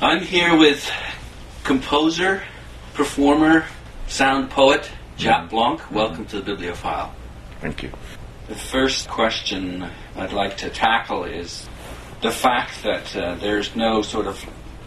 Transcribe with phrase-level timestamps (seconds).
[0.00, 0.88] I'm here with
[1.64, 2.44] composer,
[2.94, 3.64] performer,
[4.06, 5.90] sound poet, Jaap Blonk.
[5.90, 7.10] Welcome to the Bibliofile.
[7.60, 7.90] Thank you.
[8.46, 11.68] The first question I'd like to tackle is
[12.22, 14.40] the fact that uh, there's no sort of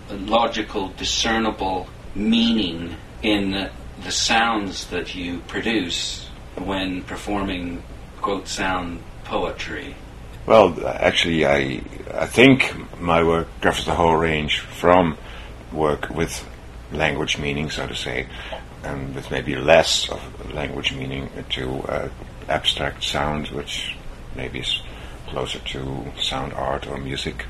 [0.09, 3.69] logical, discernible meaning in
[4.03, 6.25] the sounds that you produce
[6.55, 7.83] when performing,
[8.21, 9.93] quote, sound poetry.
[10.45, 11.81] Well, actually, I
[12.13, 15.17] I think my work covers the whole range from
[15.71, 16.45] work with
[16.91, 18.27] language meaning, so to say,
[18.83, 20.19] and with maybe less of
[20.53, 22.09] language meaning to uh,
[22.49, 23.95] abstract sound, which
[24.35, 24.81] maybe is
[25.27, 27.45] closer to sound art or music.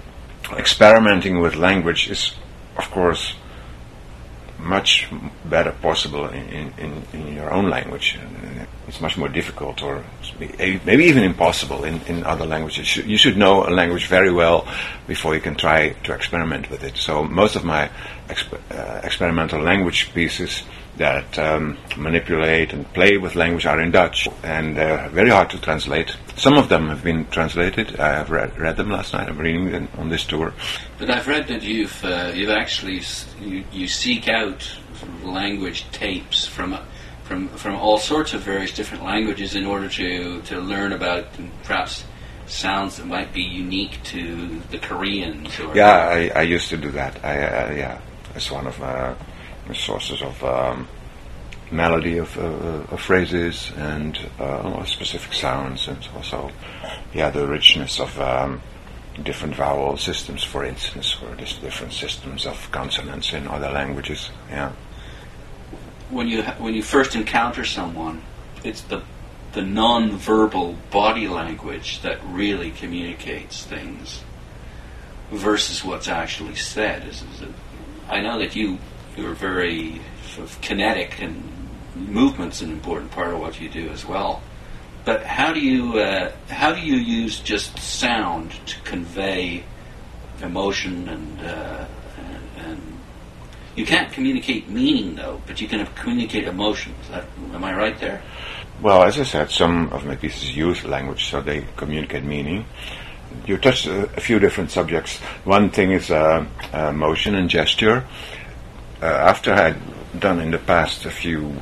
[0.58, 2.34] Experimenting with language is,
[2.78, 3.34] of course,
[4.62, 5.10] much
[5.46, 8.18] better possible in, in, in your own language.
[8.88, 10.04] It's much more difficult, or
[10.40, 12.98] maybe even impossible, in, in other languages.
[12.98, 14.68] You should know a language very well
[15.08, 16.98] before you can try to experiment with it.
[16.98, 17.90] So most of my
[18.28, 20.64] exp- uh, experimental language pieces
[20.98, 25.60] that um, manipulate and play with language are in Dutch and uh, very hard to
[25.60, 26.16] translate.
[26.36, 28.00] Some of them have been translated.
[28.00, 29.30] I have read, read them last night.
[29.30, 30.54] I'm reading them on this tour.
[30.98, 33.02] But I've read that you've uh, you've actually
[33.42, 34.70] you, you seek out
[35.24, 36.78] language tapes from
[37.24, 41.26] from from all sorts of various different languages in order to to learn about
[41.64, 42.04] perhaps
[42.48, 45.58] sounds that might be unique to the Koreans.
[45.74, 47.24] yeah, I, I used to do that.
[47.24, 48.02] I, uh, yeah,
[48.36, 49.16] it's one of my
[49.76, 50.88] sources of um,
[51.72, 56.52] melody of, uh, of, phrases and uh, specific sounds, and also,
[57.14, 58.62] yeah, the richness of um,
[59.24, 64.30] different vowel systems, for instance, or just different systems of consonants in other languages.
[64.50, 64.72] Yeah.
[66.10, 68.22] When you ha- when you first encounter someone,
[68.64, 69.02] it's the
[69.54, 74.24] the non-verbal body language that really communicates things
[75.30, 77.08] versus what's actually said.
[77.08, 77.50] Is, is it,
[78.10, 78.78] I know that you
[79.16, 80.02] you're very
[80.34, 81.44] sort of kinetic, and
[81.96, 84.42] movement's an important part of what you do as well.
[85.04, 89.64] But how do you uh, how do you use just sound to convey
[90.44, 91.86] emotion and, uh,
[92.18, 92.82] and, and
[93.76, 96.94] you can't communicate meaning though, but you can communicate emotion.
[97.10, 98.22] That, am I right there?
[98.82, 102.66] Well, as I said, some of my pieces use language, so they communicate meaning.
[103.46, 105.20] You touched a, a few different subjects.
[105.46, 108.06] One thing is uh, uh motion and gesture
[109.02, 111.56] uh, after I had done in the past a few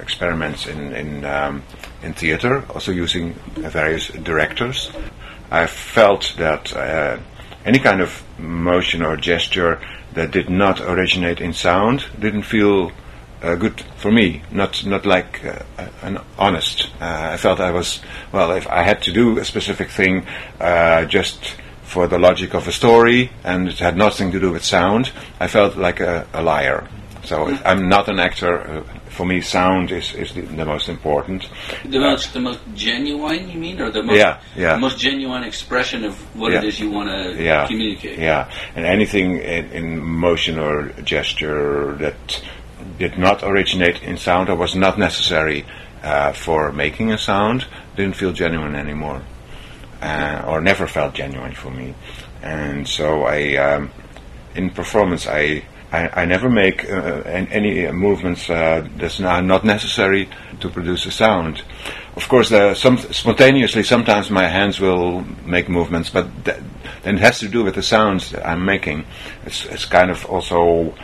[0.00, 1.62] experiments in in, um,
[2.02, 4.90] in theater, also using various directors,
[5.50, 7.18] I felt that uh,
[7.64, 9.80] any kind of motion or gesture
[10.14, 12.92] that did not originate in sound didn't feel
[13.42, 14.42] uh, good for me.
[14.50, 16.90] Not not like uh, an honest.
[17.00, 18.00] Uh, I felt I was
[18.32, 18.52] well.
[18.52, 20.26] If I had to do a specific thing,
[20.60, 21.56] uh, just
[21.86, 25.12] for the logic of a story, and it had nothing to do with sound.
[25.40, 26.86] I felt like a, a liar.
[27.24, 28.60] So I'm not an actor.
[28.60, 31.48] Uh, for me, sound is, is the, the, most important.
[31.84, 34.74] The most the most genuine, you mean, or the most yeah, yeah.
[34.74, 36.58] the most genuine expression of what yeah.
[36.58, 37.66] it is you want to yeah.
[37.66, 38.18] communicate.
[38.18, 42.42] Yeah, and anything in, in motion or gesture that
[42.98, 45.64] did not originate in sound or was not necessary
[46.02, 47.66] uh, for making a sound
[47.96, 49.22] didn't feel genuine anymore
[50.02, 51.94] uh, or never felt genuine for me.
[52.42, 53.90] And so I, um,
[54.54, 60.28] in performance, I, I, I never make uh, any movements uh, that's not necessary
[60.60, 61.62] to produce a sound.
[62.16, 62.48] Of course,
[62.78, 66.58] some spontaneously, sometimes my hands will make movements, but th-
[67.02, 69.04] then it has to do with the sounds that I'm making.
[69.44, 70.94] It's, it's kind of also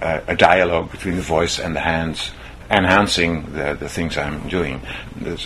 [0.00, 2.30] uh, a dialogue between the voice and the hands,
[2.70, 4.80] enhancing the, the things I'm doing.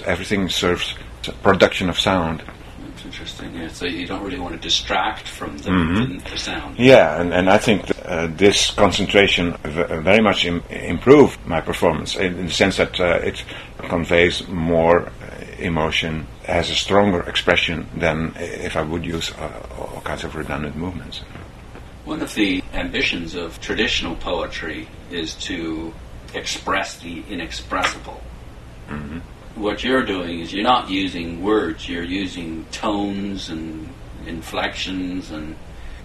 [0.05, 0.95] Everything serves
[1.43, 2.43] production of sound
[3.16, 3.54] interesting.
[3.54, 6.19] Yeah, so you don't really want to distract from the, mm-hmm.
[6.19, 6.78] the, the sound.
[6.78, 12.15] Yeah, and, and I think uh, this concentration v- very much Im- improved my performance
[12.16, 13.43] in, in the sense that uh, it
[13.78, 15.10] conveys more uh,
[15.59, 20.77] emotion, has a stronger expression than if I would use uh, all kinds of redundant
[20.77, 21.21] movements.
[22.04, 25.95] One of the ambitions of traditional poetry is to
[26.34, 28.21] express the inexpressible.
[28.89, 29.18] Mm-hmm
[29.56, 33.88] what you're doing is you're not using words, you're using tones and
[34.26, 35.56] inflections and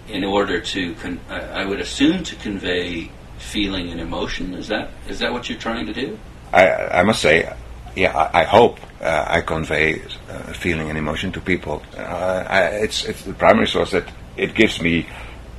[0.08, 4.54] in order to, con- I would assume, to convey feeling and emotion.
[4.54, 6.18] Is that is that what you're trying to do?
[6.52, 7.52] I, I must say,
[7.96, 11.82] yeah, I, I hope uh, I convey uh, feeling and emotion to people.
[11.96, 12.00] Uh,
[12.48, 15.06] I, it's it's the primary source that it gives me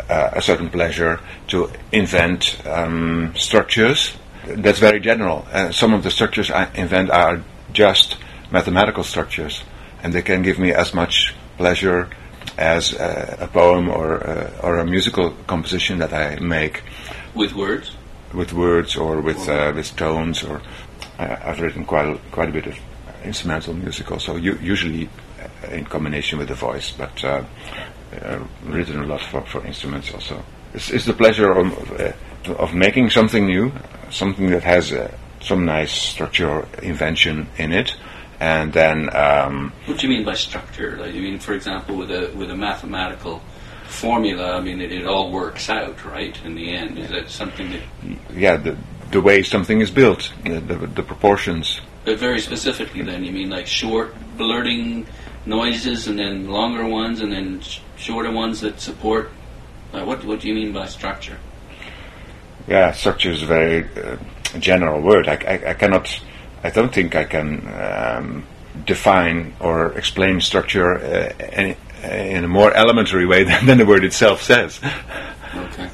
[0.09, 4.15] uh, a certain pleasure to invent um, structures.
[4.45, 5.45] That's very general.
[5.51, 7.41] Uh, some of the structures I invent are
[7.71, 8.18] just
[8.51, 9.63] mathematical structures,
[10.04, 12.10] and they can give me as much pleasure
[12.57, 16.83] as a, a poem or uh, or a musical composition that I make
[17.33, 17.95] with words,
[18.33, 20.44] with words or with uh, with tones.
[20.44, 20.62] Or
[21.18, 22.77] I, I've written quite a, quite a bit of
[23.24, 27.44] instrumental music also, u- usually uh, in combination with the voice, but uh,
[28.21, 30.44] uh, written a lot for, for instruments also.
[30.74, 32.12] It's, it's the pleasure of, uh,
[32.56, 33.71] of making something new,
[34.10, 35.10] something that has uh,
[35.43, 37.95] some nice structure or invention in it,
[38.39, 40.97] and then um, what do you mean by structure?
[40.97, 43.41] Like, you mean, for example, with a with a mathematical
[43.85, 46.37] formula, I mean, it, it all works out, right?
[46.43, 47.81] In the end, is that something that
[48.33, 48.77] yeah, the
[49.11, 51.79] the way something is built, the, the, the proportions.
[52.03, 55.05] But very specifically, then you mean like short blurting
[55.45, 59.31] noises, and then longer ones, and then sh- shorter ones that support.
[59.93, 61.37] Uh, what what do you mean by structure?
[62.67, 64.17] Yeah, structure is very uh,
[64.59, 65.27] general word.
[65.27, 66.09] I, I, I cannot,
[66.63, 68.45] I don't think I can um,
[68.85, 74.03] define or explain structure uh, any, in a more elementary way than, than the word
[74.03, 74.79] itself says.
[75.55, 75.89] Okay,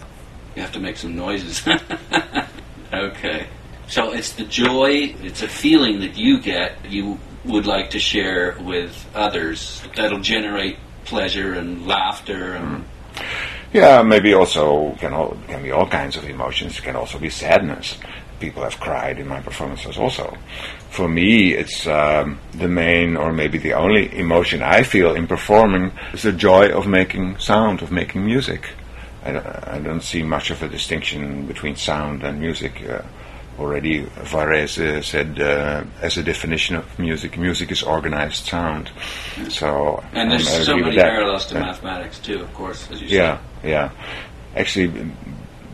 [0.56, 1.66] you have to make some noises.
[2.94, 3.48] okay,
[3.88, 6.86] so it's the joy, it's a feeling that you get.
[6.90, 12.86] You would like to share with others that'll generate pleasure and laughter and.
[13.72, 16.80] Yeah, maybe also can all, can be all kinds of emotions.
[16.80, 18.00] It can also be sadness.
[18.40, 20.38] People have cried in my performances also.
[20.90, 25.92] For me, it's um, the main or maybe the only emotion I feel in performing
[26.14, 28.70] is the joy of making sound, of making music.
[29.26, 32.82] I don't, I don't see much of a distinction between sound and music.
[32.88, 33.02] Uh,
[33.60, 38.90] already Varese said, uh, as a definition of music, music is organized sound.
[39.50, 41.66] So And there's um, so many parallels to Yeah.
[41.66, 43.92] mathematics too, of course, as you Yeah, yeah.
[44.56, 45.12] Actually,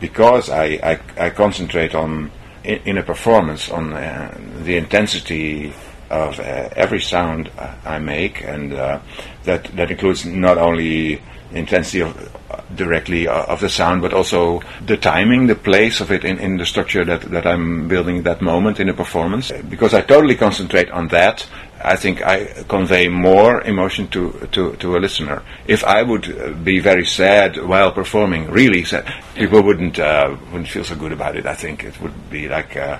[0.00, 2.30] because I, I, I concentrate on
[2.66, 5.72] in, in a performance on uh, the intensity
[6.10, 7.50] of uh, every sound
[7.84, 9.00] I make, and uh,
[9.44, 11.20] that that includes not only
[11.52, 12.32] intensity of
[12.74, 16.56] directly uh, of the sound, but also the timing, the place of it in, in
[16.56, 19.52] the structure that, that I'm building that moment in a performance.
[19.68, 21.46] Because I totally concentrate on that,
[21.86, 25.42] I think I convey more emotion to, to, to a listener.
[25.68, 29.06] If I would uh, be very sad while performing, really sad,
[29.36, 31.46] people wouldn't uh, wouldn't feel so good about it.
[31.46, 32.98] I think it would be like uh,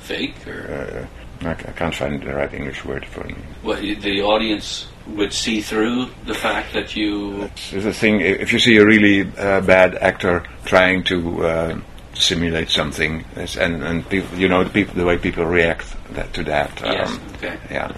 [0.00, 1.08] Fake or
[1.42, 3.82] uh, I, can't find the right English word for it.
[3.82, 8.20] you- the audience would see through the fact that you It's the thing.
[8.20, 11.80] If you see a really uh, bad actor trying to uh,
[12.12, 16.42] simulate something, and and people, you know, the people, the way people react that, to
[16.44, 16.70] that.
[16.82, 17.92] yes um, okay Yeah.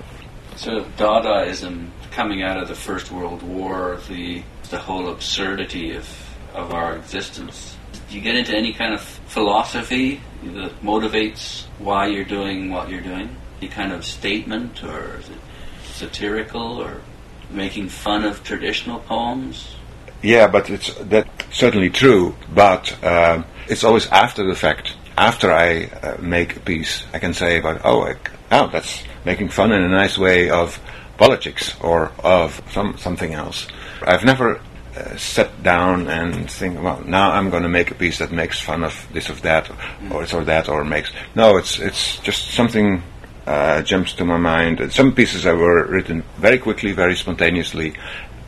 [0.60, 6.06] So Dadaism coming out of the First World War the the whole absurdity of
[6.54, 7.76] of our existence
[8.08, 13.00] do you get into any kind of philosophy that motivates why you're doing what you're
[13.00, 15.38] doing any kind of statement or is it
[15.92, 17.00] satirical or
[17.50, 19.76] making fun of traditional poems
[20.22, 22.34] Yeah, but it's that certainly true.
[22.54, 24.94] But um, it's always after the fact.
[25.16, 28.14] After I uh, make a piece, I can say about oh, I,
[28.52, 30.78] oh, that's making fun in a nice way of
[31.16, 33.66] politics or of some something else.
[34.02, 34.60] I've never
[34.96, 38.58] uh, sat down and think, well, now I'm going to make a piece that makes
[38.60, 39.70] fun of this or that,
[40.10, 41.12] or this or that, or makes.
[41.34, 43.02] No, it's it's just something
[43.46, 44.80] uh, jumps to my mind.
[44.80, 47.94] And Some pieces that were written very quickly, very spontaneously.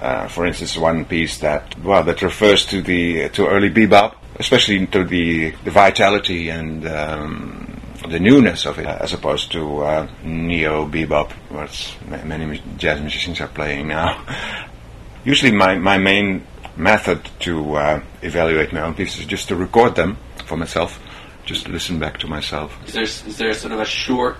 [0.00, 4.86] Uh, for instance, one piece that well that refers to the to early bebop, especially
[4.88, 10.86] to the the vitality and um, the newness of it, as opposed to uh, neo
[10.86, 14.24] bebop, what many jazz musicians are playing now.
[15.24, 16.44] Usually, my my main
[16.76, 20.16] method to uh, evaluate my own pieces is just to record them
[20.46, 21.00] for myself,
[21.44, 22.76] just listen back to myself.
[22.86, 24.38] Is there is there sort of a short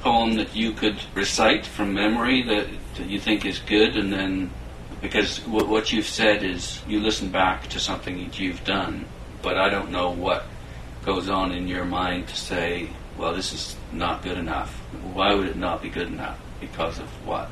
[0.00, 4.50] poem that you could recite from memory that, that you think is good, and then
[5.00, 9.04] because what, what you've said is you listen back to something that you've done,
[9.42, 10.46] but I don't know what
[11.06, 14.74] goes on in your mind to say, well, this is not good enough.
[15.14, 16.38] Why would it not be good enough?
[16.60, 17.48] Because of what?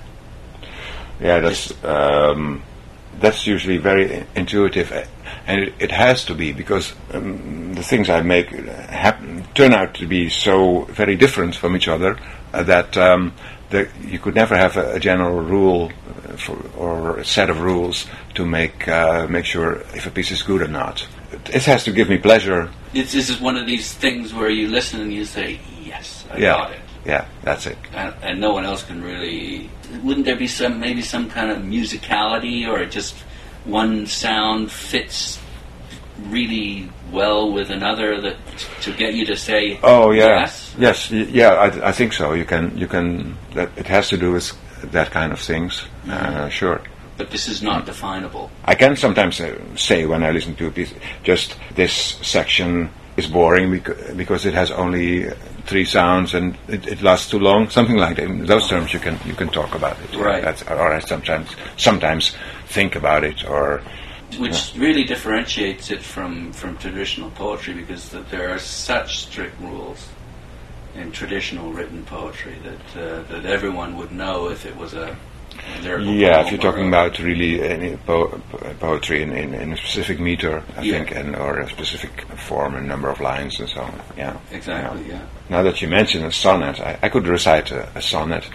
[1.21, 2.63] Yeah, that's um,
[3.21, 4.93] that's usually very intuitive,
[5.47, 9.95] and it, it has to be because um, the things I make happen turn out
[9.95, 12.19] to be so very different from each other
[12.53, 13.33] uh, that um,
[13.71, 17.61] that you could never have a, a general rule uh, for, or a set of
[17.61, 21.07] rules to make uh, make sure if a piece is good or not.
[21.53, 22.71] It, has to give me pleasure.
[22.93, 26.37] It's, this is one of these things where you listen and you say, yes, I
[26.39, 26.53] Yeah.
[26.55, 26.81] got it.
[27.05, 27.77] Yeah, that's it.
[27.93, 29.69] and, and no one else can really.
[30.03, 33.15] Wouldn't there be some maybe some kind of musicality, or just
[33.67, 35.39] one sound fits
[36.29, 38.37] really well with another that
[38.81, 41.51] to get you to say, Oh yeah, yes, yes, y- yeah.
[41.53, 42.33] I, I think so.
[42.33, 43.37] You can, you can.
[43.55, 44.53] That it has to do with
[44.93, 45.85] that kind of things.
[46.09, 46.81] Uh, sure.
[47.17, 48.51] But this is not definable.
[48.65, 50.93] I can sometimes uh, say when I listen to a piece,
[51.23, 51.93] just this
[52.23, 55.31] section is boring because, because it has only
[55.67, 57.71] three sounds and it, it lasts too long.
[57.71, 58.25] Something like that.
[58.25, 60.17] In those terms, you can you can talk about it.
[60.17, 60.43] Right.
[60.43, 62.35] That's, or I sometimes sometimes
[62.67, 63.83] think about it or
[64.39, 70.09] which really differentiates it from, from traditional poetry because that there are such strict rules
[70.97, 75.17] in traditional written poetry that uh, that everyone would know if it was a
[75.83, 80.19] Yeah, if you're talking about really any po- po- poetry in, in, in a specific
[80.19, 80.95] meter, I Yeah.
[80.99, 84.01] think, and or a specific form and number of lines and so on.
[84.17, 85.21] Yeah, exactly, yeah.
[85.51, 88.49] Now that you mention a sonnet, I, I could recite a, a sonnet,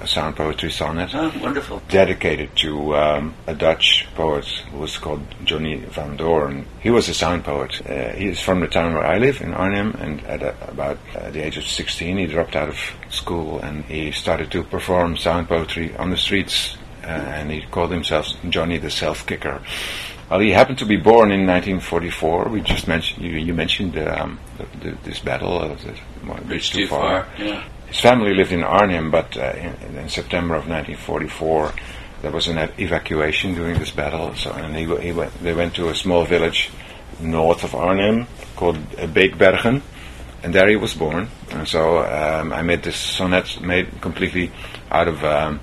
[0.00, 1.82] a sound poetry sonnet, Oh, wonderful.
[1.88, 6.64] dedicated to um, a Dutch poet who was called Johnny van Doorn.
[6.80, 7.82] He was a sound poet.
[7.84, 10.98] Uh, he is from the town where I live in Arnhem, and at uh, about
[11.16, 12.78] uh, the age of 16, he dropped out of
[13.10, 16.76] school and he started to perform sound poetry on the streets.
[17.02, 19.62] Uh, and he called himself Johnny the Self Kicker.
[20.30, 22.48] Well, he happened to be born in 1944.
[22.48, 25.94] We just mentioned you, you mentioned um, the, the, this battle of the
[26.26, 27.26] well, Bridge too far.
[27.38, 27.64] Yeah.
[27.86, 31.72] his family lived in Arnhem, but uh, in, in September of 1944,
[32.20, 34.34] there was an ev- evacuation during this battle.
[34.34, 36.70] So, and he, he went, they went to a small village
[37.20, 39.80] north of Arnhem called uh, Beekbergen,
[40.42, 41.28] and there he was born.
[41.52, 44.52] And so um, I made this sonnet made completely
[44.90, 45.60] out of um,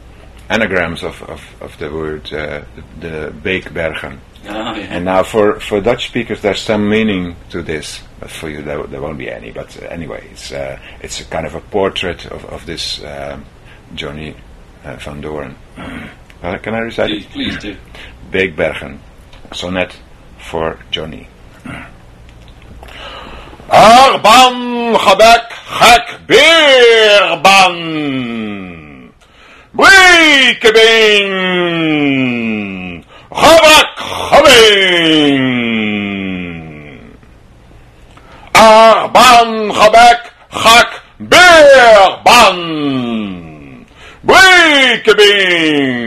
[0.50, 2.64] anagrams of, of, of the word uh,
[3.00, 4.20] the, Beekbergen.
[4.48, 4.88] Oh, yeah.
[4.90, 8.84] And now, for, for Dutch speakers, there's some meaning to this, but for you, there,
[8.84, 9.52] there won't be any.
[9.52, 13.46] But uh, anyway, it's uh, it's a kind of a portrait of, of this um,
[13.96, 14.36] Johnny
[14.84, 15.56] uh, van Doorn.
[16.44, 17.32] Uh, can I recite please, it?
[17.32, 17.78] please do.
[18.32, 19.00] Beekbergen,
[19.52, 19.98] sonnet
[20.38, 21.28] for Johnny.
[23.70, 27.76] Arban, gebek, gek, beerban.
[29.76, 31.32] Wee, kebeen!
[33.28, 34.00] Havak,
[34.32, 34.48] Arban
[38.56, 42.56] Ah, ban, habek, hak, beer, ban!
[44.24, 46.00] Wee, kebeen!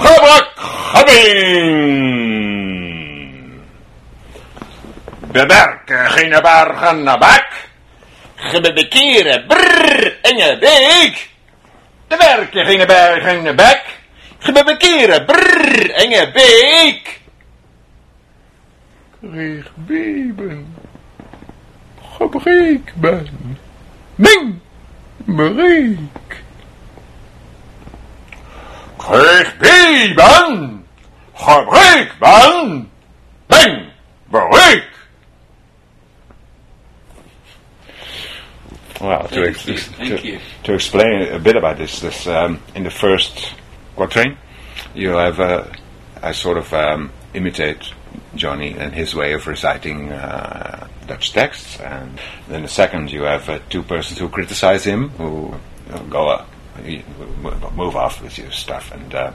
[0.00, 0.56] Havak,
[0.96, 1.92] habeen!
[5.36, 7.68] Bewerken, geen bergen, nabak!
[8.36, 11.31] Gebebekeren, brrr, in je beek.
[12.12, 13.82] De werken bergen in je bek.
[14.38, 17.20] Gebekeren brrr in je beek.
[19.20, 20.76] Kreeg beben.
[22.16, 23.58] Gebreek ben.
[24.14, 24.58] Ming.
[25.16, 26.42] Breek.
[28.96, 30.86] Kreeg beben.
[31.34, 32.90] Gebreek ben.
[33.46, 33.82] Ming.
[34.28, 34.91] Breek.
[39.02, 42.90] Well, to, ex- you, to, to explain a bit about this, this um, in the
[42.90, 43.54] first
[43.96, 44.36] quatrain,
[44.94, 45.64] you have uh,
[46.22, 47.92] I sort of um, imitate
[48.36, 52.18] Johnny and his way of reciting uh, Dutch texts, and
[52.48, 55.52] then the second you have uh, two persons who criticize him, who
[56.08, 56.48] go up,
[57.74, 59.32] move off with your stuff, and uh,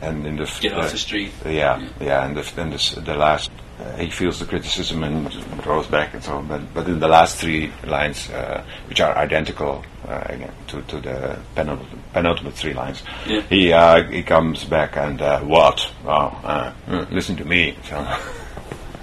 [0.00, 1.32] and in the Get off the street.
[1.44, 3.50] yeah, yeah, and the, then the, s- the last,
[3.82, 5.30] uh, he feels the criticism and
[5.62, 6.46] draws back and so on.
[6.46, 11.00] But, but in the last three lines, uh, which are identical uh, again to, to
[11.00, 13.40] the penultimate, penultimate three lines, Yeah.
[13.42, 15.90] he uh, he comes back and uh, what?
[16.06, 16.10] Oh,
[16.44, 17.76] uh, uh, listen to me.
[17.88, 18.18] So,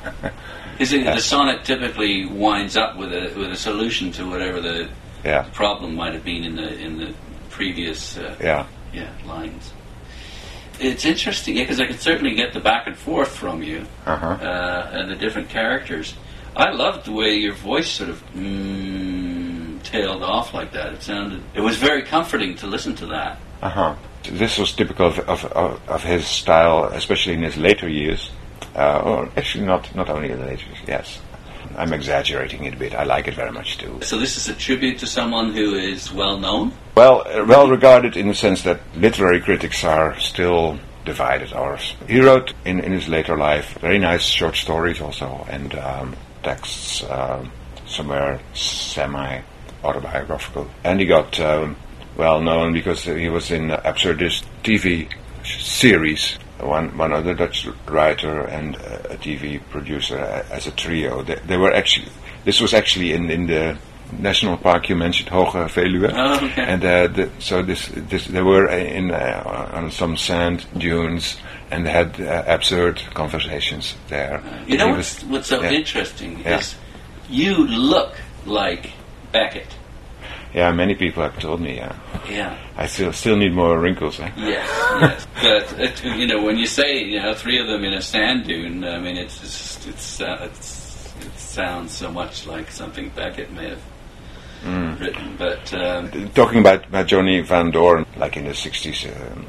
[0.80, 4.90] Is it the sonnet typically winds up with a with a solution to whatever the
[5.26, 7.14] yeah, problem might have been in the in the
[7.50, 9.74] previous uh, yeah, yeah lines?
[10.80, 14.26] It's interesting because I can certainly get the back and forth from you uh-huh.
[14.26, 16.16] uh, and the different characters.
[16.56, 20.94] I loved the way your voice sort of mm, tailed off like that.
[20.94, 21.42] It sounded.
[21.54, 23.40] It was very comforting to listen to that.
[23.62, 23.96] Uh-huh.
[24.24, 28.32] This was typical of, of, of, of his style, especially in his later years.
[28.76, 30.80] Uh, or actually, not not only in the later years.
[30.88, 31.20] Yes,
[31.80, 32.94] I'm exaggerating it a bit.
[32.94, 34.00] I like it very much too.
[34.02, 36.74] So this is a tribute to someone who is well known.
[36.96, 41.54] Well, uh, well regarded in the sense that literary critics are still divided.
[41.54, 46.16] Or he wrote in, in his later life very nice short stories also, and um,
[46.44, 47.50] texts um,
[47.88, 49.42] somewhere semi
[49.82, 50.70] autobiographical.
[50.84, 51.78] And he got um,
[52.18, 55.10] well known because he was in Absurdist TV
[55.46, 56.38] series.
[56.60, 60.18] One one other Dutch writer and a TV producer
[60.52, 61.24] as a trio.
[61.24, 62.10] They, they were actually
[62.44, 63.78] this was actually in in the
[64.18, 66.12] national park you mentioned, Hoge Veluwe.
[66.14, 66.64] Oh, okay.
[66.64, 71.38] And uh, the, so this, this, they were in uh, on some sand dunes,
[71.72, 74.42] and they had uh, absurd conversations there.
[74.68, 75.72] You know what's, what's so yeah.
[75.72, 76.58] interesting Yeah.
[76.58, 76.76] is
[77.30, 78.92] you look like
[79.32, 79.76] Beckett.
[80.54, 81.78] Yeah, many people have told me.
[81.78, 81.96] Yeah,
[82.30, 82.58] Yeah.
[82.78, 84.20] I still still need more wrinkles.
[84.20, 84.32] Eh?
[84.38, 84.68] Yes,
[85.02, 85.28] yes.
[85.42, 88.46] But it, you know, when you say you know three of them in a sand
[88.46, 93.52] dune, I mean it's it's it's, uh, it's it sounds so much like something Beckett
[93.52, 93.82] may have
[95.00, 95.36] written.
[95.38, 99.46] But um, Talking about, about Johnny Van Doorn, like in the '60s, um,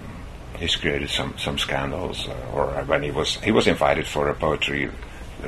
[0.58, 2.28] he's created some some scandals.
[2.28, 4.90] Uh, or when he was he was invited for a poetry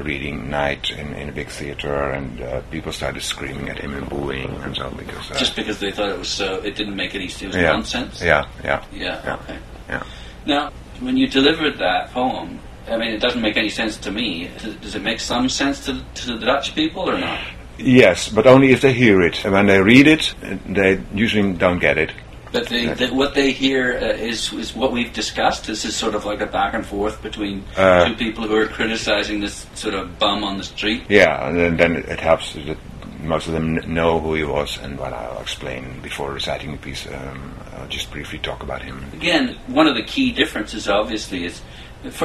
[0.03, 4.09] reading night in, in a big theater, and uh, people started screaming at him and
[4.09, 7.15] booing and so because uh, just because they thought it was so, it didn't make
[7.15, 8.23] any it was yeah, nonsense.
[8.23, 9.23] Yeah, yeah, Yeah.
[9.25, 9.35] Yeah.
[9.35, 9.59] Okay.
[9.89, 10.03] yeah.
[10.47, 10.71] Now,
[11.01, 12.59] when you delivered that poem,
[12.89, 14.51] I mean, it doesn't make any sense to me.
[14.81, 17.41] Does, it make some sense to, to the Dutch people or not?
[17.79, 19.45] Yes, but only if they hear it.
[19.45, 20.35] And when they read it,
[20.67, 22.13] they usually don't get it.
[22.53, 25.67] But they, what they hear uh, is is what we've discussed.
[25.67, 28.67] This is sort of like a back and forth between Uh, two people who are
[28.67, 31.03] criticizing this sort of bum on the street.
[31.09, 32.77] Yeah, and then, then it helps that
[33.23, 37.07] most of them know who he was, and what I'll explain before reciting the piece.
[37.07, 39.05] Um, I'll just briefly talk about him.
[39.15, 41.63] Again, one of the key differences, obviously, is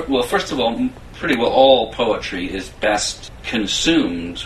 [0.08, 4.44] well, first of all, pretty well all poetry is best consumed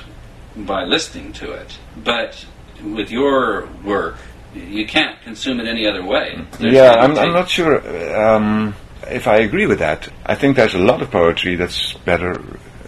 [0.56, 1.78] by listening to it.
[2.04, 2.46] But
[2.84, 4.18] with your work,
[4.54, 6.40] you can't consume it any other way.
[6.60, 7.80] There's yeah, I'm, I'm not sure
[8.16, 8.76] um,
[9.08, 10.10] if I agree with that.
[10.26, 12.34] I think there's a lot of poetry that's better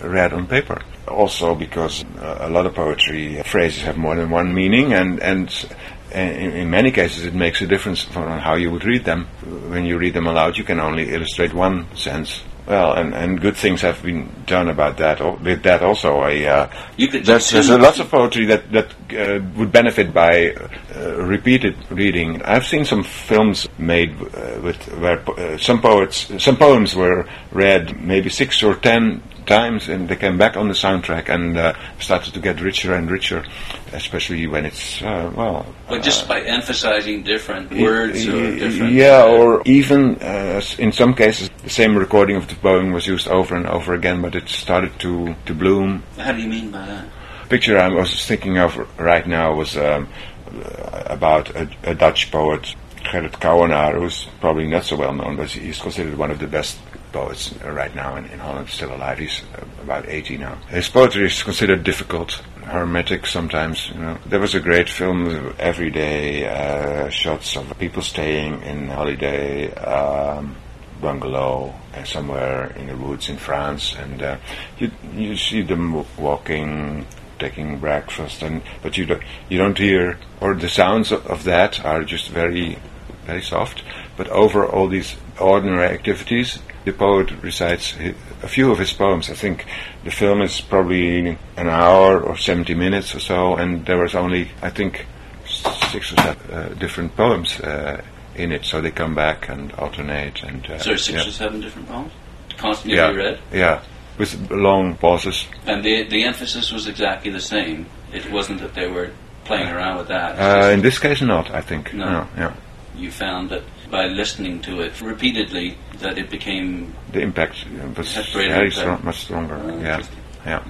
[0.02, 0.82] read on paper.
[1.08, 5.66] Also, because uh, a lot of poetry phrases have more than one meaning, and and
[6.12, 9.26] in, in many cases it makes a difference on how you would read them.
[9.70, 12.44] When you read them aloud, you can only illustrate one sense.
[12.66, 15.20] Well, and, and good things have been done about that.
[15.42, 18.94] With that also, I uh, You could there's, there's a lots of poetry that that
[19.12, 20.56] uh, would benefit by
[20.96, 22.42] uh, repeated reading.
[22.44, 27.28] I've seen some films made uh, with where po- uh, some poets, some poems were
[27.52, 31.74] read maybe six or ten times, and they came back on the soundtrack and uh,
[32.00, 33.44] started to get richer and richer,
[33.92, 35.66] especially when it's uh, well.
[35.88, 38.94] But just by emphasizing different words or different.
[38.94, 43.08] yeah, uh, or even uh, in some cases, the same recording of the poem was
[43.08, 46.72] used over and over again, but it started to to bloom How do you mean
[46.72, 47.06] by that?
[47.50, 50.10] picture I was thinking of right now was um,
[50.48, 55.50] uh, about a, a Dutch poet, Gerrit Kouwenaar, who's probably not so well known, but
[55.50, 56.80] he's considered one of the best
[57.14, 59.20] poets uh, right now in, in Holland, still alive.
[59.20, 60.56] He's uh, about 80 now.
[60.68, 62.32] His poetry is considered difficult,
[62.64, 63.90] hermetic sometimes.
[63.90, 68.90] You know, there was a great film, uh, everyday uh, shots of people staying in
[68.90, 69.74] holiday.
[69.76, 70.58] Um,
[71.04, 74.38] bungalow uh, somewhere in the woods in France, and uh,
[74.80, 77.06] you you see them walking,
[77.38, 81.84] taking breakfast, and but you don't you don't hear or the sounds of, of that
[81.86, 82.80] are just very
[83.26, 83.84] very soft.
[84.16, 87.96] But over all these ordinary activities, the poet recites
[88.44, 89.30] a few of his poems.
[89.30, 89.66] I think
[90.04, 94.52] the film is probably an hour or seventy minutes or so, and there was only
[94.62, 95.06] I think
[95.46, 97.60] six or seven uh, different poems.
[97.60, 98.02] Uh,
[98.36, 101.30] in it, so they come back and alternate and uh, So six yeah.
[101.30, 102.12] or seven different poems
[102.58, 103.84] constantly yeah, read, yeah,
[104.18, 105.46] with long pauses.
[105.66, 107.86] and the the emphasis was exactly the same.
[108.12, 109.12] It wasn't that they were
[109.46, 110.40] playing around with that.
[110.40, 111.52] Uh, in this case, not.
[111.52, 111.94] I think.
[111.94, 112.06] No.
[112.10, 112.54] No, yeah.
[112.96, 117.66] You found that by listening to it repeatedly, that it became The impact
[117.98, 119.56] was very strong, much stronger.
[119.56, 120.20] Uh, yeah, interesting.
[120.46, 120.64] yeah.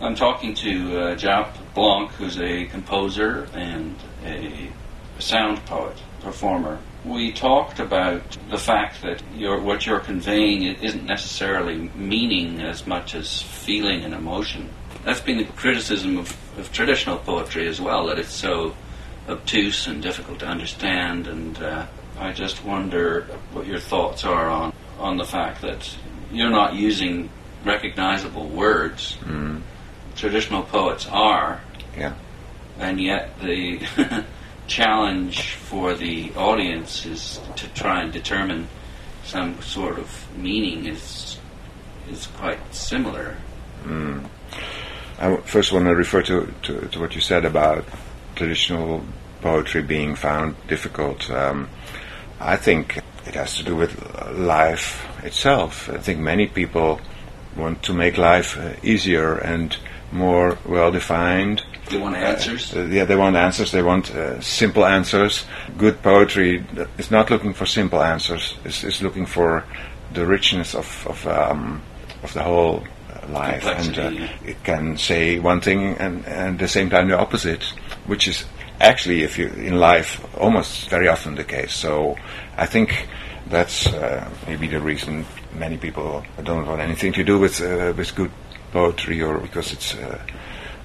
[0.00, 4.68] I'm talking to uh, Jaap Blonk, who's a composer and a
[5.18, 6.78] sound poet, performer.
[7.04, 13.14] We talked about the fact that your, what you're conveying isn't necessarily meaning as much
[13.14, 14.68] as feeling and emotion.
[15.04, 18.74] That's been the criticism of, of traditional poetry as well, that it's so
[19.28, 21.26] obtuse and difficult to understand.
[21.26, 21.86] And uh,
[22.18, 25.96] I just wonder what your thoughts are on, on the fact that
[26.32, 27.30] you're not using
[27.64, 29.62] recognizable words Mm,
[30.16, 31.60] traditional poets are,
[31.96, 32.12] yeah.
[32.78, 33.80] and yet the
[34.66, 38.68] challenge for the audience is to try and determine
[39.24, 41.38] some sort of meaning is
[42.10, 43.36] is quite similar.
[43.84, 44.28] Mm.
[45.18, 47.84] I w- first want to refer to, to, to what you said about
[48.34, 49.02] traditional
[49.40, 51.30] poetry being found difficult.
[51.30, 51.68] Um,
[52.40, 55.88] I think it has to do with uh, life itself.
[55.90, 57.00] I think many people
[57.56, 59.76] want to make life uh, easier and
[60.12, 61.62] more well defined.
[61.90, 62.74] You want answers?
[62.74, 63.72] Uh, yeah, they want answers.
[63.72, 65.44] They want uh, simple answers.
[65.76, 66.64] Good poetry
[66.98, 68.54] is not looking for simple answers.
[68.64, 69.64] It's, it's looking for
[70.12, 71.82] the richness of of, um,
[72.22, 72.93] of the whole uh,
[73.30, 77.08] life, and Complexity, uh, it can say one thing and, and at the same time
[77.08, 77.62] the opposite,
[78.06, 78.44] which is
[78.80, 81.74] actually, if you in life, almost very often the case.
[81.74, 82.16] So
[82.56, 83.06] I think
[83.48, 88.14] that's uh, maybe the reason many people don't want anything to do with uh, with
[88.14, 88.30] good
[88.72, 89.94] poetry, or because it's.
[89.94, 90.18] Uh,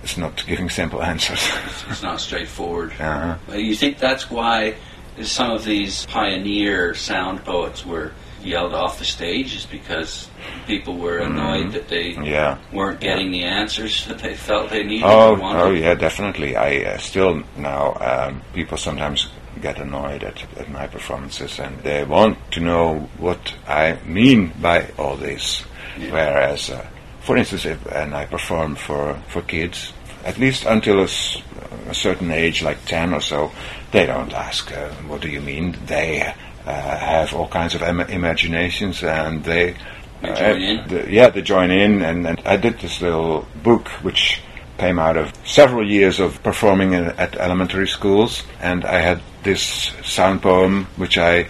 [0.01, 1.45] it's not giving simple answers.
[1.89, 2.93] It's not straightforward.
[2.93, 3.35] uh-huh.
[3.51, 4.75] Uh, You think that's why
[5.21, 10.29] some of these pioneer sound poets were yelled off the stage, is because
[10.67, 12.57] people were annoyed that they Yeah.
[12.71, 15.61] weren't getting the answers that they felt they needed Oh, or wanted?
[15.61, 16.55] oh yeah, definitely.
[16.55, 19.27] I uh, still now um, people sometimes
[19.61, 24.89] get annoyed at, at my performances, and they want to know what I mean by
[24.97, 25.63] all this.
[25.97, 26.11] Yeah.
[26.11, 26.85] Whereas, uh,
[27.21, 29.91] for instance, if and I perform for for kids,
[30.23, 31.41] at least until a, s-
[31.89, 33.51] a certain age, like ten or so,
[33.91, 36.33] they don't ask, uh, "What do you mean?" They uh,
[36.73, 39.75] have all kinds of Im- imaginations, and they.
[40.23, 40.87] Uh, join in?
[40.87, 44.41] the- yeah, they join in, and, and I did this little book which
[44.77, 49.91] came out of several years of performing in, at elementary schools, and I had this
[50.03, 51.47] sound poem which I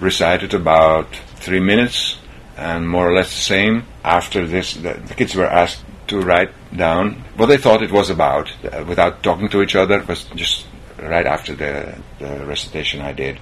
[0.00, 1.06] recited about
[1.36, 2.18] three minutes,
[2.56, 3.84] and more or less the same.
[4.04, 8.10] After this, the, the kids were asked to write down what they thought it was
[8.10, 10.00] about, uh, without talking to each other.
[10.00, 10.66] It was just
[10.98, 13.38] right after the, the recitation I did.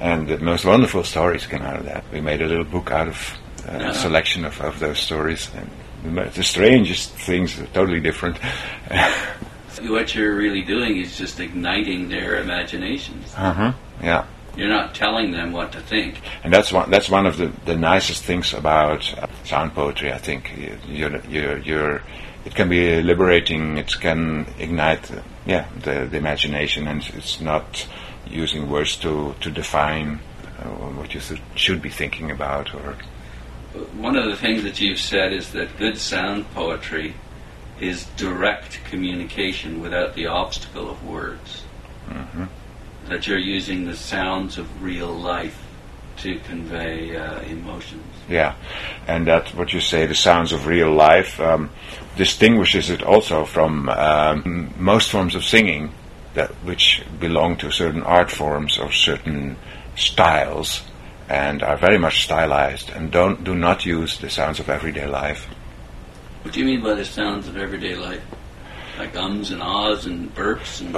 [0.00, 2.04] And the most wonderful stories came out of that.
[2.12, 3.90] We made a little book out of uh, Yeah.
[3.90, 5.50] a selection of, of those stories.
[5.54, 8.38] And the strangest things, totally different.
[9.82, 13.34] What you're really doing is just igniting their imaginations.
[13.36, 13.72] uh-huh.
[14.02, 14.24] Yeah.
[14.56, 16.20] You're not telling them what to think.
[16.44, 16.90] And that's one.
[16.90, 20.12] That's one of the, the nicest things about uh, sound poetry.
[20.12, 22.02] I think You- you're, you're, you're,
[22.44, 23.76] it can be liberating.
[23.76, 27.86] It can ignite, uh, yeah, the, the imagination, and it's not
[28.34, 30.20] using words to to define
[30.58, 30.64] uh,
[30.98, 31.20] what you
[31.54, 32.74] should be thinking about.
[32.74, 32.96] Or
[33.96, 37.14] One of the things that you've said is that good sound poetry
[37.80, 41.62] is direct communication without the obstacle of words.
[42.08, 42.48] Mhm.
[43.08, 45.58] That you're using the sounds of real life
[46.18, 48.04] to convey uh, emotions.
[48.28, 48.54] yeah,
[49.08, 51.68] and that what you say, the sounds of real life, um,
[52.16, 55.90] distinguishes it also from um, most forms of singing,
[56.34, 59.56] that which belong to certain art forms or certain
[59.96, 60.82] styles,
[61.28, 65.46] and are very much stylized, and don't do not use the sounds of everyday life.
[66.42, 68.22] What do you mean by the sounds of everyday life?
[68.98, 70.94] Like ums and ahs and burps and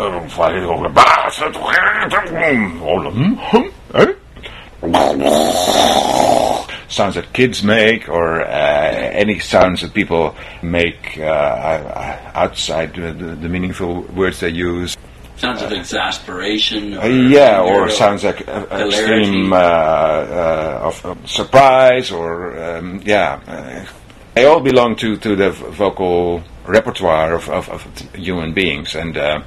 [6.89, 13.13] Sounds that kids make, or uh, any sounds that people make uh, uh, outside the,
[13.13, 14.97] the, the meaningful words they use.
[15.37, 16.95] Sounds of exasperation.
[16.97, 23.01] Or Uh, yeah, or sounds like uh, extreme uh, uh, of, of surprise, or um,
[23.05, 23.87] yeah,
[24.35, 29.17] they all belong to, to the v- vocal repertoire of, of, of human beings, and
[29.17, 29.41] uh,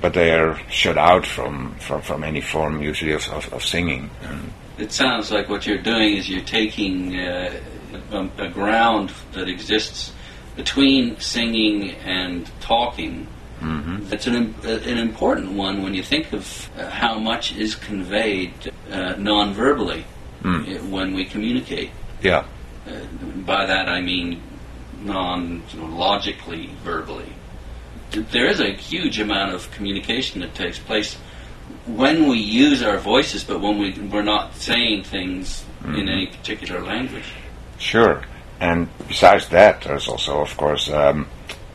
[0.00, 4.10] but they are shut out from, from, from any form usually of, of, of singing.
[4.22, 7.50] And It sounds like what you're doing is you're taking uh,
[8.12, 10.12] a, a ground that exists
[10.54, 13.26] between singing and talking.
[13.60, 14.08] Mhm.
[14.08, 18.52] That's an, an important one when you think of uh, how much is conveyed
[18.92, 20.04] uh, non-verbally
[20.42, 20.68] Mm.
[20.68, 21.90] uh, when we communicate.
[22.22, 22.44] yeah,
[22.86, 22.90] Uh,
[23.46, 24.40] by that I mean
[25.02, 27.32] non-logically, verbally.
[28.10, 31.16] There is a huge amount of communication that takes place
[31.86, 36.08] when we use our voices, but when we, we're not saying things in Mhm.
[36.12, 37.24] any particular language.
[37.78, 38.22] Sure.
[38.60, 41.26] And besides that, there's also, of course, um,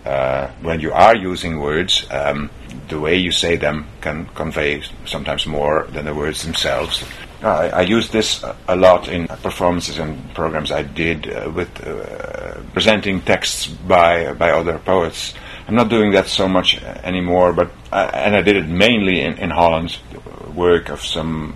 [0.06, 2.50] uh, when you are using words, um,
[2.90, 7.04] the way you say them can convey sometimes more than the words themselves.
[7.44, 12.62] I, I use this a, lot in performances and programs I did uh, with uh,
[12.74, 15.34] presenting texts by by other poets.
[15.68, 19.38] I'm not doing that so much anymore, but I, and I did it mainly in,
[19.38, 19.98] in Holland,
[20.54, 21.56] work of some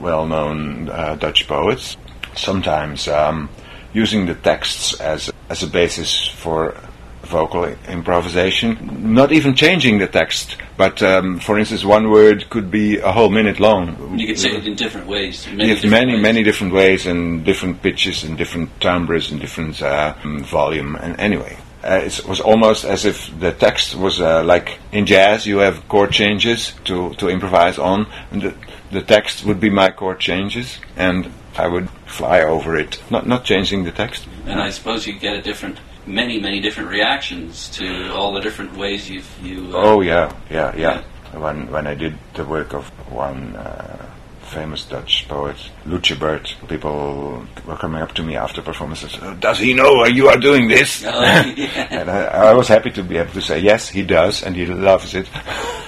[0.00, 1.96] well-known uh, Dutch poets.
[2.34, 3.48] Sometimes um,
[3.92, 6.76] using the texts as as a basis for
[7.24, 12.98] vocal improvisation, not even changing the text, but um, for instance, one word could be
[12.98, 14.18] a whole minute long.
[14.18, 15.46] You could say it in different ways.
[15.46, 16.22] Many Many, different many, ways.
[16.22, 20.96] many different ways and different pitches and different timbres and different uh, um, volume.
[20.96, 25.46] And anyway, uh, it was almost as if the text was uh, like in jazz,
[25.46, 28.54] you have chord changes to, to improvise on, and the,
[28.90, 33.44] the text would be my chord changes, and I would fly over it, not not
[33.44, 34.26] changing the text.
[34.46, 38.76] And I suppose you get a different, many, many different reactions to all the different
[38.76, 39.76] ways you've you.
[39.76, 41.02] Uh, Oh yeah, yeah, yeah.
[41.32, 44.13] When when I did the work of one uh,
[44.54, 49.18] famous Dutch poet, Lucebert, people were coming up to me after performances.
[49.20, 51.04] "Uh, Does he know you are doing this?
[51.04, 51.10] Oh,
[51.56, 51.88] yeah.
[51.90, 54.66] and I, I was happy to be able to say yes, he does, and he
[54.66, 55.26] loves it.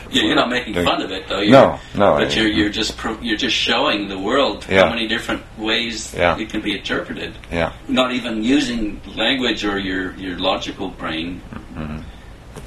[0.09, 1.41] Yeah, you're not making fun of it, though.
[1.41, 4.85] You're, No, no, But I- you're you're just pro- you're just showing the world Yeah.
[4.85, 6.39] how many different ways Yeah.
[6.39, 7.35] it can be interpreted.
[7.51, 7.73] Yeah.
[7.89, 11.41] Not even using language or your your logical brain.
[11.75, 12.05] Mhm.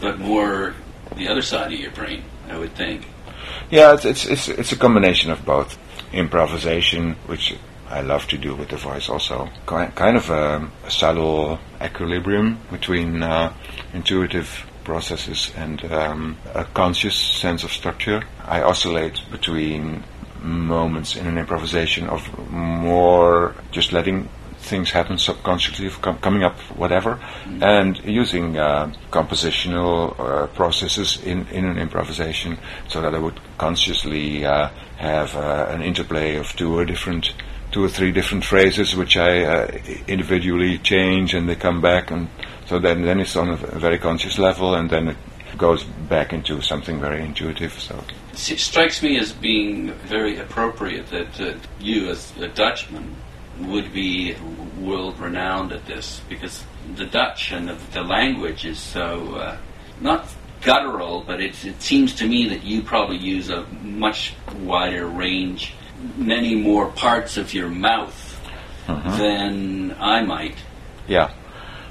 [0.01, 0.73] but more
[1.15, 3.07] the other side of your brain, I would think.
[3.71, 5.77] Yeah, it's it's it's, it's a combination of both
[6.13, 7.55] improvisation, which
[7.89, 13.53] I love to do with the voice, also kind of a, subtle equilibrium between uh,
[13.93, 18.23] intuitive processes and um, a conscious sense of structure.
[18.45, 20.03] I oscillate between
[20.41, 24.29] moments in an improvisation of more just letting
[24.69, 27.19] things happen subconsciously, com- coming up whatever,
[27.61, 34.45] and using uh, compositional uh, processes in, in an improvisation so that I would consciously
[34.45, 37.33] uh, have uh, an interplay of two or different
[37.71, 39.67] two or three different phrases which I uh,
[40.07, 42.27] individually change and they come back and
[42.65, 45.17] so then then it's on a very conscious level and then it
[45.57, 48.03] goes back into something very intuitive so.
[48.33, 53.15] It strikes me as being very appropriate that uh, you, as a Dutchman,
[53.61, 54.35] would be
[54.79, 56.63] world renowned at this because
[56.95, 59.57] the Dutch and the, the language is so uh,
[59.99, 60.27] not
[60.61, 65.73] guttural, but it, it seems to me that you probably use a much wider range,
[66.17, 68.25] many more parts of your mouth
[68.87, 70.57] than I might.
[71.07, 71.31] Yeah,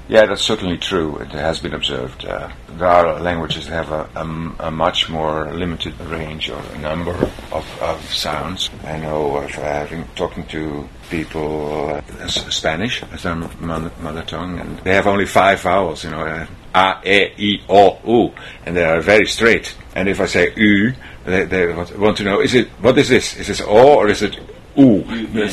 [0.09, 1.17] yeah, that's certainly true.
[1.17, 2.25] It has been observed.
[2.25, 7.13] Uh, there are languages that have a much more limited range or number
[7.51, 8.71] of, of sounds.
[8.83, 14.79] I know of having talking to people uh, Spanish as their mother, mother tongue, and
[14.79, 16.03] they have only five vowels.
[16.03, 16.25] You know,
[16.73, 18.33] uh, a, e, i, o, u,
[18.65, 19.75] and they are very straight.
[19.93, 20.93] And if I say u,
[21.25, 23.37] they, they want to know: is it what is this?
[23.37, 24.39] Is this o or is it
[24.79, 25.03] Ooh,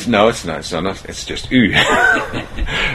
[0.07, 0.59] no, it's not.
[0.59, 1.05] It's not.
[1.09, 1.73] It's just ooh.
[1.75, 1.81] uh,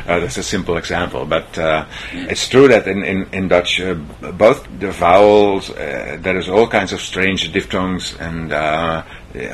[0.07, 4.67] that's a simple example, but uh, it's true that in in, in Dutch, uh, both
[4.79, 9.03] the vowels, uh, there is all kinds of strange diphthongs, and uh,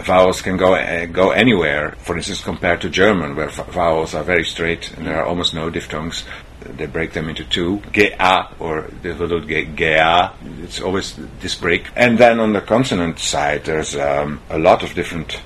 [0.02, 1.96] vowels can go uh, go anywhere.
[1.98, 5.70] For instance, compared to German, where vowels are very straight and there are almost no
[5.70, 6.22] diphthongs.
[6.60, 10.32] They break them into two, ga or ga.
[10.62, 11.88] It's always this break.
[11.96, 15.40] And then on the consonant side, there's um, a lot of different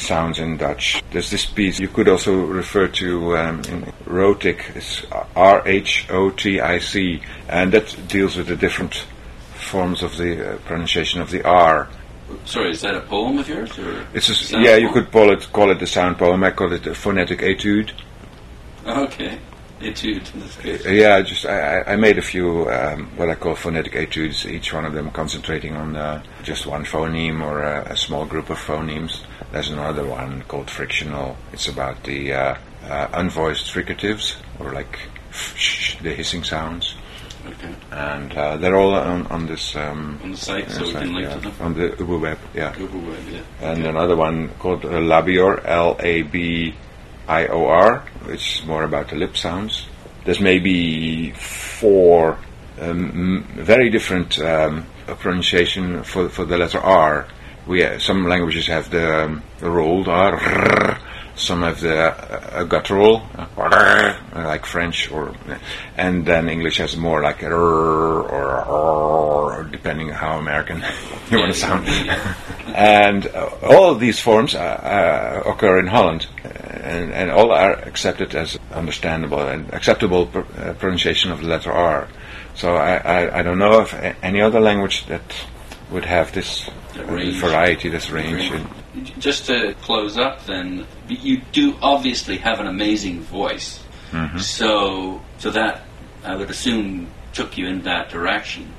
[0.00, 1.02] sounds in Dutch.
[1.12, 4.74] There's this piece you could also refer to um, in Rhotic.
[4.74, 5.04] It's
[5.36, 9.06] R H O T I C, and that deals with the different
[9.54, 11.88] forms of the uh, pronunciation of the R.
[12.44, 13.78] Sorry, is that a poem of yours?
[13.78, 16.42] Or It's a, yeah, you could call it call it a sound poem.
[16.44, 17.92] I call it a phonetic etude.
[18.86, 19.38] Okay,
[19.80, 20.24] etude.
[20.34, 20.86] That's good.
[20.86, 24.46] Uh, Yeah, just I, I- I made a few um, what I call phonetic etudes.
[24.46, 28.50] Each one of them concentrating on uh, just one phoneme or a, a small group
[28.50, 29.22] of phonemes.
[29.52, 31.36] There's another one called frictional.
[31.52, 34.98] It's about the uh, uh, unvoiced fricatives or like
[35.32, 36.94] sh- the hissing sounds,
[37.46, 39.74] Okay, and uh, they're all on, on this.
[39.74, 41.52] Um, on the site, so we can link yeah, to them.
[41.60, 42.38] on the Ubu web.
[42.54, 42.74] Yeah.
[42.76, 43.40] Google Web, yeah.
[43.62, 43.88] and Okay.
[43.88, 46.74] another one called uh, Labior, L A B
[47.30, 49.86] I O R, which is more about the lip sounds.
[50.24, 52.38] There's maybe four
[52.80, 57.28] um, very different um, pronunciation for for the letter R.
[57.68, 60.98] We uh, some languages have the, um, the rolled R.
[61.36, 63.22] Some have the uh, uh, guttural,
[63.56, 65.34] uh, like French, or
[65.96, 70.82] and then English has more like or r, depending how American
[71.30, 71.88] you want to sound.
[72.74, 77.52] and uh, all of these forms uh, uh, occur in Holland, uh, and, and all
[77.52, 82.08] are accepted as understandable and acceptable pr- uh, pronunciation of the letter R.
[82.54, 85.22] So I, I, I don't know of a- any other language that
[85.90, 87.36] would have this uh, range.
[87.36, 88.50] variety, this range.
[88.50, 88.68] And,
[89.18, 93.82] Just to close up, then you do obviously have an amazing voice.
[94.10, 94.38] Mm-hmm.
[94.38, 95.84] So, so that
[96.24, 98.72] I would assume took you in that direction.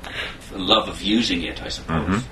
[0.51, 2.07] The love of using it, I suppose.
[2.07, 2.27] Mm-hmm.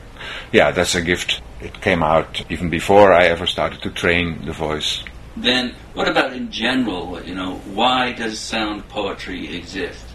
[0.51, 1.41] yeah, that's a gift.
[1.61, 5.03] It came out even before I ever started to train the voice.
[5.35, 7.21] Then, what about in general?
[7.23, 10.05] You know, why does sound poetry exist?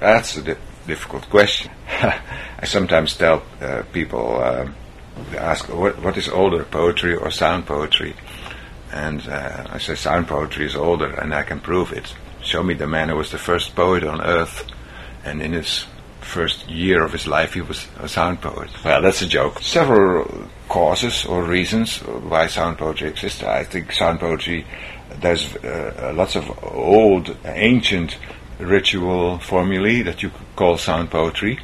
[0.00, 1.70] That's a di- difficult question.
[2.02, 4.74] I sometimes tell uh, people, um,
[5.30, 8.14] they ask, what, what is older, poetry or sound poetry?
[8.92, 12.14] And uh, I say, sound poetry is older, and I can prove it.
[12.42, 14.66] Show me the man who was the first poet on earth,
[15.24, 15.86] and in his
[16.20, 18.70] first year of his life, he was a sound poet.
[18.84, 19.60] Well, that's a joke.
[19.60, 23.42] Several causes or reasons why sound poetry exists.
[23.42, 24.66] I think sound poetry,
[25.20, 28.18] there's uh, lots of old, ancient
[28.58, 31.58] ritual formulae that you could call sound poetry,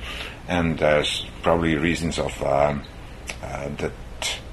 [0.48, 2.82] and there's probably reasons of um,
[3.42, 3.92] uh, that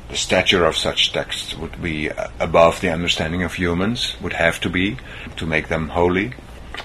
[0.09, 4.59] the stature of such texts would be uh, above the understanding of humans, would have
[4.61, 4.97] to be,
[5.37, 6.33] to make them holy.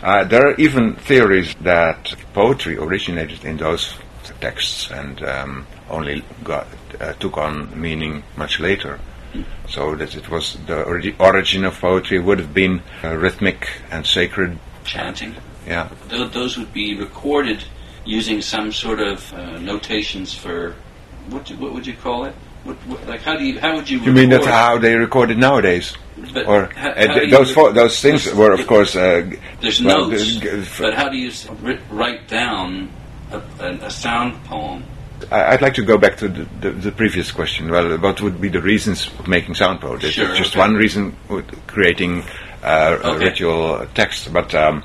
[0.03, 3.95] Uh, there are even theories that poetry originated in those
[4.41, 6.67] texts and um, only got,
[7.01, 8.99] uh, took on meaning much later.
[9.69, 14.05] So that it was the ori- origin of poetry would have been uh, rhythmic and
[14.05, 14.59] sacred.
[14.85, 15.37] Chanting.
[15.67, 15.89] Yeah.
[16.09, 17.63] Tho- Those would be recorded
[18.05, 20.75] using some sort of uh, notations for
[21.29, 22.35] what what would you call it?
[22.65, 23.99] What, what, like how do you how would you?
[24.01, 25.95] You mean that's how they record it nowadays?
[26.35, 29.31] But Or how- uh, how those fo- those things there's- were, of course, uh,
[29.63, 32.91] There's well, notes, g- g- f- but how do you s- ri- write down
[33.33, 34.85] a, a, a sound poem?
[35.33, 37.71] I- I'd like to go back to the, the, the previous question.
[37.71, 40.11] Well, what would be the reasons of making sound poetry?
[40.11, 40.59] Sure, It's just okay.
[40.61, 41.17] one reason
[41.67, 42.23] creating
[42.63, 43.25] uh, a Okay.
[43.25, 44.55] ritual text, but.
[44.55, 44.85] Um,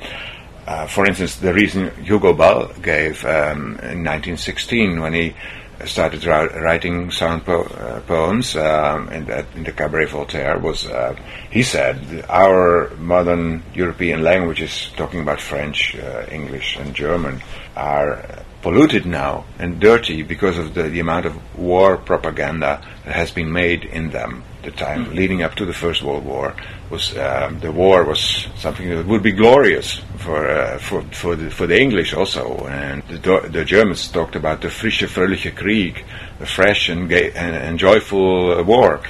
[0.67, 5.35] uh, for instance, the reason Hugo Ball gave um, in 1916 when he
[5.85, 11.15] started writing sound po- uh, poems um, in, the, in the Cabaret Voltaire was uh,
[11.51, 17.41] he said our modern European languages, talking about French, uh, English, and German,
[17.75, 23.31] are polluted now and dirty because of the, the amount of war propaganda that has
[23.31, 24.43] been made in them.
[24.65, 26.55] The time leading up to the First World War
[26.89, 31.51] was um, the war was something that would be glorious for uh, for for the,
[31.51, 36.03] for the English also, and the, the Germans talked about the frische, fröhliche Krieg,
[36.39, 39.01] the fresh and, gay, and, and joyful uh, war.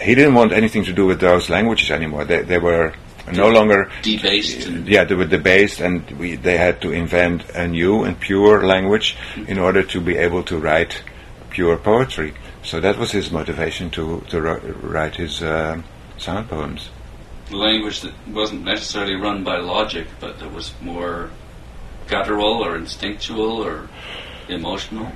[0.00, 2.24] He didn't want anything to do with those languages anymore.
[2.24, 2.94] They, they were
[3.32, 8.04] no longer Debased yeah, they were debased, and we, they had to invent a new
[8.04, 9.16] and pure language
[9.48, 11.02] in order to be able to write
[11.50, 12.34] pure poetry.
[12.62, 15.82] So that was his motivation to to write his uh,
[16.18, 16.90] sound poems.
[17.50, 21.28] language that wasn't necessarily run by logic, but that was more
[22.08, 23.88] guttural or instinctual or
[24.48, 25.12] emotional.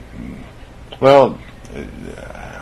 [1.01, 1.39] Well,
[1.75, 1.85] uh,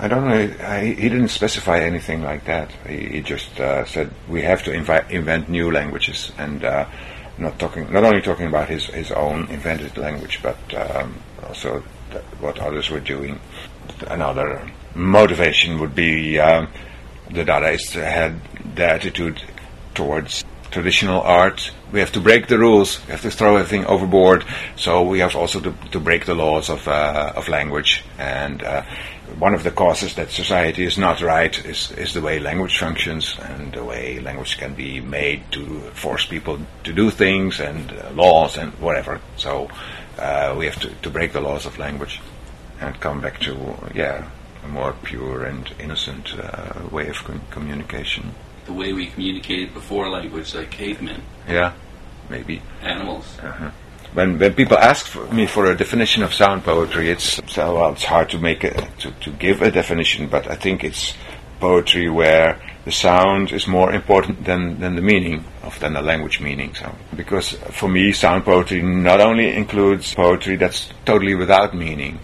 [0.00, 0.54] I don't know.
[0.64, 2.70] I, he didn't specify anything like that.
[2.86, 6.86] He, he just uh, said we have to invi- invent new languages, and uh,
[7.38, 11.14] not talking, not only talking about his his own invented language, but um,
[11.48, 13.40] also th- what others were doing.
[14.08, 16.68] Another motivation would be um,
[17.30, 18.40] the Dadaists had
[18.76, 19.42] the attitude
[19.94, 21.70] towards traditional art.
[21.92, 23.04] We have to break the rules.
[23.06, 24.44] We have to throw everything overboard.
[24.76, 28.04] So we have also to, to break the laws of uh, of language.
[28.18, 28.82] And uh,
[29.38, 33.36] one of the causes that society is not right is is the way language functions
[33.40, 38.10] and the way language can be made to force people to do things and uh,
[38.10, 39.20] laws and whatever.
[39.36, 39.70] So
[40.18, 42.20] uh, we have to, to break the laws of language
[42.86, 43.54] and come back to
[43.94, 44.28] yeah
[44.64, 48.34] a more pure and innocent uh, way of com- communication.
[48.66, 51.72] The way we communicated before language, like cavemen, Yeah,
[52.30, 52.62] maybe.
[52.82, 53.26] animals.
[53.42, 53.70] Uh-huh.
[54.14, 57.92] When when people ask for me for a definition of sound poetry, it's so well,
[57.92, 61.14] it's hard to make a, to to give a definition, but I think it's
[61.60, 66.40] poetry where the sound is more important than than the meaning of than the language
[66.40, 66.74] meaning.
[66.74, 72.18] So because for me, sound poetry not only includes poetry that's totally without meaning,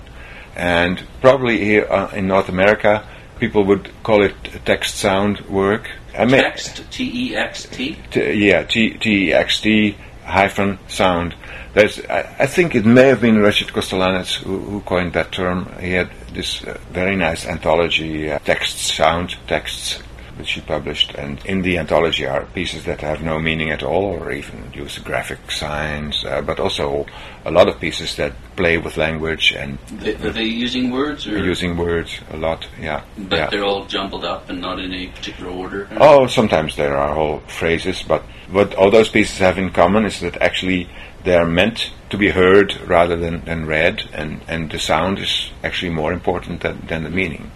[0.56, 3.06] and probably here uh, in North America,
[3.38, 4.34] people would call it
[4.64, 5.90] text sound work.
[6.16, 7.96] I may- Text, T E X T.
[8.14, 11.34] Yeah, T E X T hyphen sound.
[11.72, 15.72] There's, I, I think it may have been Richard Kostelanetz who, who coined that term.
[15.80, 20.00] He had this uh, very nice anthology, uh, text sound texts,
[20.40, 24.04] which he published, and in the anthology are pieces that have no meaning at all,
[24.04, 27.06] or even use graphic signs, uh, but also
[27.44, 31.38] a lot of pieces that play with language and They, are they using words or?
[31.38, 32.66] using words a lot.
[32.80, 33.50] Yeah, but yeah.
[33.50, 35.88] they're all jumbled up and not in any particular order.
[35.98, 40.20] Oh, sometimes there are whole phrases, but what all those pieces have in common is
[40.20, 40.88] that actually
[41.24, 45.50] they are meant to be heard rather than, than read, and, and the sound is
[45.62, 47.50] actually more important than, than the meaning.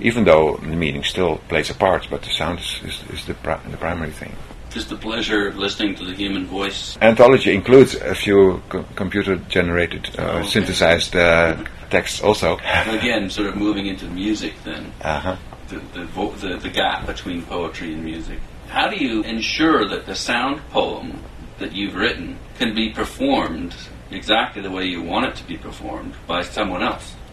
[0.00, 3.34] Even though the meaning still plays a part, but the sound is, is, is the,
[3.34, 4.34] pri- the primary thing.
[4.70, 6.96] Just the pleasure of listening to the human voice.
[7.02, 10.48] Anthology includes a few co- computer generated, uh, okay.
[10.48, 11.56] synthesized uh,
[11.90, 12.56] texts also.
[12.86, 14.92] Again, sort of moving into music then.
[15.02, 15.36] Uh-huh.
[15.68, 18.38] the the, vo- the the gap between poetry and music.
[18.68, 21.18] How do you ensure that the sound poem
[21.58, 23.74] that you've written can be performed
[24.12, 27.29] exactly the way you want it to be performed by someone else other than yourself?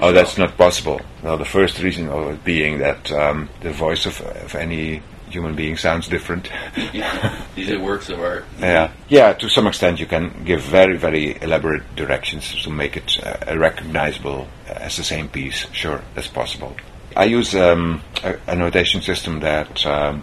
[0.00, 1.00] Oh, that's not possible.
[1.22, 5.54] Well, the first reason of it being that um, the voice of, of any human
[5.54, 6.50] being sounds different.
[6.92, 7.36] Yeah.
[7.54, 8.44] These are works of art.
[8.58, 9.32] Yeah, yeah.
[9.34, 14.48] To some extent, you can give very, very elaborate directions to make it uh, recognizable
[14.66, 15.66] as the same piece.
[15.72, 16.74] Sure, that's possible.
[17.16, 20.22] I use um, a, a notation system that um,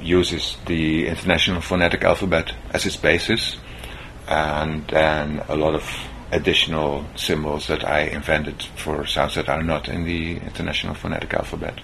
[0.00, 3.56] uses the International Phonetic Alphabet as its basis,
[4.28, 5.84] and then a lot of
[6.32, 11.80] additional symbols that I invented for sounds that are not in the International Phonetic Alphabet.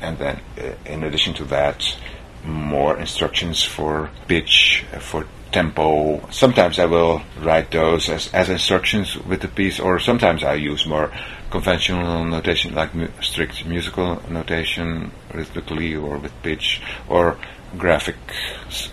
[0.00, 1.96] And then, uh, in addition to that,
[2.44, 6.20] more instructions for pitch, uh, for tempo.
[6.30, 10.84] Sometimes I will write those as, as instructions with the piece, or sometimes I use
[10.84, 11.12] more
[11.50, 17.38] conventional notation like mu- strict musical notation rhythmically or with pitch, or
[17.78, 18.16] graphic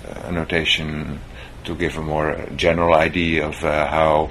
[0.08, 1.20] uh, notation
[1.64, 4.30] to give a more general idea of uh, how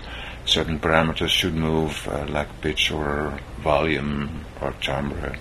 [0.50, 5.36] certain parameters should move, uh, like pitch or volume or timbre.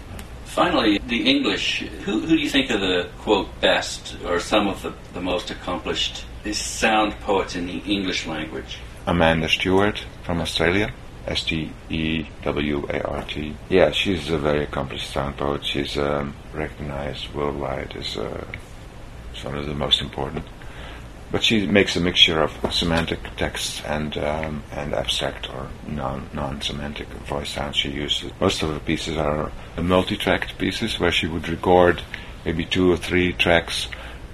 [0.46, 1.82] Finally, the English.
[2.06, 5.52] Who, who do you think are the, quote, best or some of the, the most
[5.52, 8.80] accomplished sound poets in the English language?
[9.06, 10.92] Amanda Stewart from Australia.
[11.28, 13.56] S T E W A R T.
[13.70, 15.64] Yeah, she's a very accomplished sound poet.
[15.64, 18.46] She's um, recognized worldwide as uh,
[19.44, 20.46] one of the most important.
[21.32, 26.62] But she makes a mixture of semantic texts and um, and abstract or non non
[26.62, 27.78] semantic voice sounds.
[27.78, 32.02] She uses most of her pieces are multi-tracked pieces where she would record
[32.46, 33.90] maybe two or three tracks